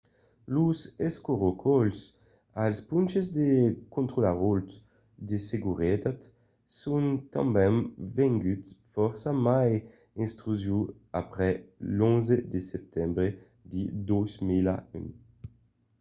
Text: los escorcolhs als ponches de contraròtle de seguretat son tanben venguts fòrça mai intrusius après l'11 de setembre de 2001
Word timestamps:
los 0.55 0.77
escorcolhs 1.07 1.99
als 2.63 2.77
ponches 2.89 3.27
de 3.39 3.49
contraròtle 3.95 4.75
de 5.29 5.37
seguretat 5.49 6.19
son 6.79 7.03
tanben 7.33 7.75
venguts 8.17 8.67
fòrça 8.95 9.29
mai 9.47 9.69
intrusius 10.23 10.87
après 11.21 11.53
l'11 11.95 12.27
de 12.53 12.59
setembre 12.71 13.25
de 13.71 13.81
2001 14.09 15.07